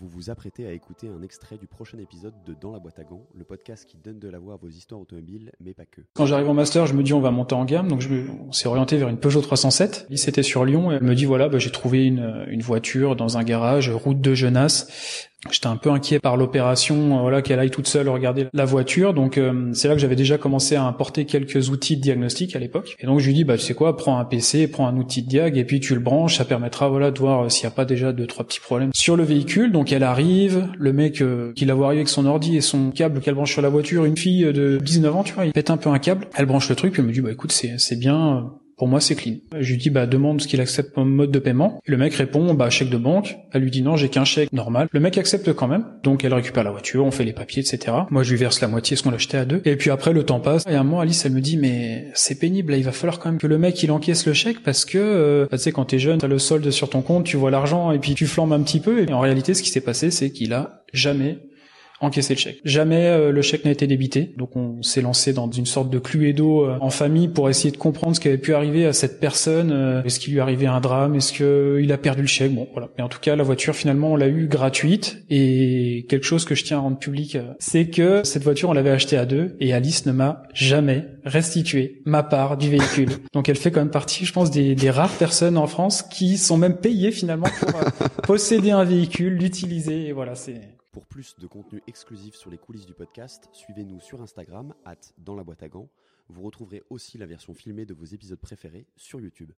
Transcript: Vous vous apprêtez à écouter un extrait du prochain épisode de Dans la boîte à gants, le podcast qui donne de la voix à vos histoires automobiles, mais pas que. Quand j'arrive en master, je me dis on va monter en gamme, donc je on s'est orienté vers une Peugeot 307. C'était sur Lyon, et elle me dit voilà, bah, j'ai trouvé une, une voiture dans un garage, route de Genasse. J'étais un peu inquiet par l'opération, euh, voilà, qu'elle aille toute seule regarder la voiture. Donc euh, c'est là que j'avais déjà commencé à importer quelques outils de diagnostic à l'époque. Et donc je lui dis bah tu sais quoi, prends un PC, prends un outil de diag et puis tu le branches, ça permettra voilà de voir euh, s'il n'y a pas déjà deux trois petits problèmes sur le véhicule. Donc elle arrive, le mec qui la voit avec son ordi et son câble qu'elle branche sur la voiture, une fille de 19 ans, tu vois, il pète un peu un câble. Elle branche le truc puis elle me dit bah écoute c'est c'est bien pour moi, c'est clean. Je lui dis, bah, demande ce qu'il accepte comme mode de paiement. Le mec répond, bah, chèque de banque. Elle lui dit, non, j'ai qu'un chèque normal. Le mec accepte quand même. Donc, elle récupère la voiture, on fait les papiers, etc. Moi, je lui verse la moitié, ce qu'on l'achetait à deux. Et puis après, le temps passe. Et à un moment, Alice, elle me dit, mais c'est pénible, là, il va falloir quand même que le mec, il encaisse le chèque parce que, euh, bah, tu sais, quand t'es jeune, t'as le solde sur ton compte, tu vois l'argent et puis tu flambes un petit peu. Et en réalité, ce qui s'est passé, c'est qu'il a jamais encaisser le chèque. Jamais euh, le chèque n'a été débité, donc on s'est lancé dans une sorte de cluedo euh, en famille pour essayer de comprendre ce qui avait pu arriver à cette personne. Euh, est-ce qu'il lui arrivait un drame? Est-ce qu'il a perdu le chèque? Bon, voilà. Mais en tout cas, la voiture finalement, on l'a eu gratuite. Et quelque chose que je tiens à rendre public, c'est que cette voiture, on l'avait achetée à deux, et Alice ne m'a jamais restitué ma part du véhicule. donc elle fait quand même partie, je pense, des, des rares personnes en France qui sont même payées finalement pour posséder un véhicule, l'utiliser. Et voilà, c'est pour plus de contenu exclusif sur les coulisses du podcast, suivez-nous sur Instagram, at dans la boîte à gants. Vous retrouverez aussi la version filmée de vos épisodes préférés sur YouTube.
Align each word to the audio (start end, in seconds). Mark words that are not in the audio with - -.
Vous 0.00 0.08
vous 0.08 0.30
apprêtez 0.30 0.64
à 0.64 0.72
écouter 0.72 1.08
un 1.08 1.22
extrait 1.22 1.56
du 1.56 1.66
prochain 1.66 1.98
épisode 1.98 2.34
de 2.46 2.54
Dans 2.60 2.70
la 2.70 2.78
boîte 2.78 3.00
à 3.00 3.02
gants, 3.04 3.26
le 3.34 3.42
podcast 3.42 3.84
qui 3.84 3.96
donne 3.96 4.20
de 4.20 4.28
la 4.28 4.38
voix 4.38 4.54
à 4.54 4.56
vos 4.56 4.68
histoires 4.68 5.00
automobiles, 5.00 5.50
mais 5.60 5.74
pas 5.74 5.86
que. 5.86 6.02
Quand 6.14 6.24
j'arrive 6.24 6.48
en 6.48 6.54
master, 6.54 6.86
je 6.86 6.94
me 6.94 7.02
dis 7.02 7.12
on 7.12 7.20
va 7.20 7.32
monter 7.32 7.56
en 7.56 7.64
gamme, 7.64 7.88
donc 7.88 8.00
je 8.00 8.08
on 8.46 8.52
s'est 8.52 8.68
orienté 8.68 8.96
vers 8.96 9.08
une 9.08 9.18
Peugeot 9.18 9.40
307. 9.40 10.06
C'était 10.14 10.44
sur 10.44 10.64
Lyon, 10.64 10.92
et 10.92 10.96
elle 10.96 11.02
me 11.02 11.16
dit 11.16 11.24
voilà, 11.24 11.48
bah, 11.48 11.58
j'ai 11.58 11.72
trouvé 11.72 12.04
une, 12.04 12.46
une 12.48 12.62
voiture 12.62 13.16
dans 13.16 13.38
un 13.38 13.42
garage, 13.42 13.90
route 13.90 14.20
de 14.20 14.34
Genasse. 14.34 15.28
J'étais 15.52 15.66
un 15.66 15.76
peu 15.76 15.90
inquiet 15.90 16.18
par 16.18 16.36
l'opération, 16.36 17.18
euh, 17.18 17.20
voilà, 17.20 17.42
qu'elle 17.42 17.58
aille 17.58 17.70
toute 17.70 17.88
seule 17.88 18.08
regarder 18.08 18.46
la 18.52 18.64
voiture. 18.64 19.14
Donc 19.14 19.38
euh, 19.38 19.70
c'est 19.72 19.88
là 19.88 19.94
que 19.94 20.00
j'avais 20.00 20.16
déjà 20.16 20.38
commencé 20.38 20.76
à 20.76 20.84
importer 20.84 21.24
quelques 21.24 21.70
outils 21.70 21.96
de 21.96 22.02
diagnostic 22.02 22.56
à 22.56 22.58
l'époque. 22.58 22.96
Et 22.98 23.06
donc 23.06 23.20
je 23.20 23.26
lui 23.26 23.34
dis 23.34 23.44
bah 23.44 23.56
tu 23.56 23.64
sais 23.64 23.74
quoi, 23.74 23.96
prends 23.96 24.18
un 24.18 24.24
PC, 24.24 24.68
prends 24.68 24.86
un 24.86 24.96
outil 24.96 25.22
de 25.22 25.28
diag 25.28 25.56
et 25.56 25.64
puis 25.64 25.80
tu 25.80 25.94
le 25.94 26.00
branches, 26.00 26.38
ça 26.38 26.44
permettra 26.44 26.88
voilà 26.88 27.10
de 27.10 27.18
voir 27.18 27.44
euh, 27.44 27.48
s'il 27.48 27.64
n'y 27.64 27.72
a 27.72 27.76
pas 27.76 27.84
déjà 27.84 28.12
deux 28.12 28.26
trois 28.26 28.46
petits 28.46 28.60
problèmes 28.60 28.90
sur 28.94 29.16
le 29.16 29.24
véhicule. 29.24 29.72
Donc 29.72 29.92
elle 29.92 30.02
arrive, 30.02 30.68
le 30.78 30.92
mec 30.92 31.22
qui 31.54 31.64
la 31.64 31.74
voit 31.74 31.90
avec 31.90 32.08
son 32.08 32.26
ordi 32.26 32.56
et 32.56 32.60
son 32.60 32.90
câble 32.90 33.20
qu'elle 33.20 33.34
branche 33.34 33.52
sur 33.52 33.62
la 33.62 33.68
voiture, 33.68 34.04
une 34.04 34.16
fille 34.16 34.44
de 34.44 34.78
19 34.82 35.16
ans, 35.16 35.22
tu 35.22 35.34
vois, 35.34 35.46
il 35.46 35.52
pète 35.52 35.70
un 35.70 35.76
peu 35.76 35.90
un 35.90 35.98
câble. 35.98 36.26
Elle 36.36 36.46
branche 36.46 36.68
le 36.68 36.76
truc 36.76 36.92
puis 36.92 37.02
elle 37.02 37.08
me 37.08 37.12
dit 37.12 37.20
bah 37.20 37.32
écoute 37.32 37.52
c'est 37.52 37.74
c'est 37.78 37.96
bien 37.96 38.50
pour 38.78 38.86
moi, 38.88 39.00
c'est 39.00 39.16
clean. 39.16 39.34
Je 39.58 39.72
lui 39.72 39.78
dis, 39.78 39.90
bah, 39.90 40.06
demande 40.06 40.40
ce 40.40 40.46
qu'il 40.46 40.60
accepte 40.60 40.94
comme 40.94 41.10
mode 41.10 41.32
de 41.32 41.38
paiement. 41.40 41.80
Le 41.84 41.96
mec 41.96 42.14
répond, 42.14 42.54
bah, 42.54 42.70
chèque 42.70 42.90
de 42.90 42.96
banque. 42.96 43.36
Elle 43.52 43.62
lui 43.62 43.72
dit, 43.72 43.82
non, 43.82 43.96
j'ai 43.96 44.08
qu'un 44.08 44.24
chèque 44.24 44.52
normal. 44.52 44.88
Le 44.92 45.00
mec 45.00 45.18
accepte 45.18 45.52
quand 45.52 45.66
même. 45.66 45.84
Donc, 46.04 46.24
elle 46.24 46.32
récupère 46.32 46.62
la 46.62 46.70
voiture, 46.70 47.04
on 47.04 47.10
fait 47.10 47.24
les 47.24 47.32
papiers, 47.32 47.60
etc. 47.60 47.96
Moi, 48.10 48.22
je 48.22 48.30
lui 48.30 48.38
verse 48.38 48.60
la 48.60 48.68
moitié, 48.68 48.96
ce 48.96 49.02
qu'on 49.02 49.10
l'achetait 49.10 49.36
à 49.36 49.44
deux. 49.44 49.60
Et 49.64 49.74
puis 49.76 49.90
après, 49.90 50.12
le 50.12 50.22
temps 50.22 50.38
passe. 50.38 50.64
Et 50.68 50.74
à 50.74 50.80
un 50.80 50.84
moment, 50.84 51.00
Alice, 51.00 51.26
elle 51.26 51.32
me 51.32 51.40
dit, 51.40 51.56
mais 51.56 52.06
c'est 52.14 52.38
pénible, 52.38 52.70
là, 52.70 52.78
il 52.78 52.84
va 52.84 52.92
falloir 52.92 53.18
quand 53.18 53.30
même 53.30 53.40
que 53.40 53.48
le 53.48 53.58
mec, 53.58 53.82
il 53.82 53.90
encaisse 53.90 54.24
le 54.26 54.32
chèque 54.32 54.62
parce 54.62 54.84
que, 54.84 54.98
euh, 54.98 55.46
bah, 55.50 55.56
tu 55.56 55.64
sais, 55.64 55.72
quand 55.72 55.86
t'es 55.86 55.98
jeune, 55.98 56.18
t'as 56.18 56.28
le 56.28 56.38
solde 56.38 56.70
sur 56.70 56.88
ton 56.88 57.02
compte, 57.02 57.24
tu 57.24 57.36
vois 57.36 57.50
l'argent 57.50 57.90
et 57.90 57.98
puis 57.98 58.14
tu 58.14 58.26
flambes 58.26 58.52
un 58.52 58.62
petit 58.62 58.80
peu. 58.80 59.02
Et 59.02 59.12
en 59.12 59.20
réalité, 59.20 59.54
ce 59.54 59.62
qui 59.64 59.70
s'est 59.70 59.80
passé, 59.80 60.12
c'est 60.12 60.30
qu'il 60.30 60.52
a 60.52 60.84
jamais 60.92 61.38
encaisser 62.00 62.34
le 62.34 62.38
chèque. 62.38 62.60
Jamais 62.64 63.06
euh, 63.06 63.32
le 63.32 63.42
chèque 63.42 63.64
n'a 63.64 63.70
été 63.70 63.86
débité, 63.86 64.32
donc 64.36 64.56
on 64.56 64.82
s'est 64.82 65.00
lancé 65.00 65.32
dans 65.32 65.50
une 65.50 65.66
sorte 65.66 65.90
de 65.90 65.98
cluedo 65.98 66.64
euh, 66.64 66.78
en 66.80 66.90
famille 66.90 67.28
pour 67.28 67.48
essayer 67.50 67.70
de 67.70 67.76
comprendre 67.76 68.14
ce 68.14 68.20
qui 68.20 68.28
avait 68.28 68.38
pu 68.38 68.54
arriver 68.54 68.86
à 68.86 68.92
cette 68.92 69.20
personne. 69.20 69.72
Euh, 69.72 70.02
est-ce 70.04 70.20
qu'il 70.20 70.34
lui 70.34 70.40
arrivait 70.40 70.66
un 70.66 70.80
drame? 70.80 71.14
Est-ce 71.14 71.32
qu'il 71.32 71.92
a 71.92 71.98
perdu 71.98 72.22
le 72.22 72.28
chèque? 72.28 72.54
Bon, 72.54 72.68
voilà. 72.72 72.88
Mais 72.96 73.04
en 73.04 73.08
tout 73.08 73.20
cas, 73.20 73.36
la 73.36 73.42
voiture 73.42 73.74
finalement, 73.74 74.12
on 74.12 74.16
l'a 74.16 74.28
eu 74.28 74.46
gratuite. 74.46 75.24
Et 75.30 76.06
quelque 76.08 76.26
chose 76.26 76.44
que 76.44 76.54
je 76.54 76.64
tiens 76.64 76.78
à 76.78 76.80
rendre 76.80 76.98
public, 76.98 77.36
c'est 77.58 77.86
que 77.86 78.22
cette 78.24 78.44
voiture, 78.44 78.70
on 78.70 78.72
l'avait 78.72 78.90
achetée 78.90 79.16
à 79.16 79.26
deux, 79.26 79.56
et 79.60 79.72
Alice 79.72 80.06
ne 80.06 80.12
m'a 80.12 80.42
jamais 80.54 81.06
restitué 81.24 82.02
ma 82.04 82.22
part 82.22 82.56
du 82.56 82.70
véhicule. 82.70 83.10
donc 83.32 83.48
elle 83.48 83.56
fait 83.56 83.70
quand 83.70 83.80
même 83.80 83.90
partie, 83.90 84.24
je 84.24 84.32
pense, 84.32 84.50
des, 84.50 84.74
des 84.74 84.90
rares 84.90 85.12
personnes 85.12 85.58
en 85.58 85.66
France 85.66 86.02
qui 86.02 86.38
sont 86.38 86.56
même 86.56 86.76
payées 86.76 87.10
finalement 87.10 87.48
pour 87.60 87.70
posséder 88.22 88.70
un 88.70 88.84
véhicule, 88.84 89.34
l'utiliser. 89.34 90.06
Et 90.06 90.12
voilà, 90.12 90.34
c'est 90.34 90.77
pour 90.90 91.06
plus 91.06 91.36
de 91.38 91.46
contenu 91.46 91.82
exclusif 91.86 92.34
sur 92.34 92.50
les 92.50 92.58
coulisses 92.58 92.86
du 92.86 92.94
podcast, 92.94 93.48
suivez-nous 93.52 94.00
sur 94.00 94.20
Instagram, 94.20 94.74
at 94.84 94.96
dans 95.18 95.36
la 95.36 95.44
boîte 95.44 95.62
à 95.62 95.68
gants. 95.68 95.88
Vous 96.28 96.42
retrouverez 96.42 96.82
aussi 96.90 97.16
la 97.16 97.26
version 97.26 97.54
filmée 97.54 97.86
de 97.86 97.94
vos 97.94 98.04
épisodes 98.04 98.40
préférés 98.40 98.86
sur 98.96 99.20
YouTube. 99.20 99.46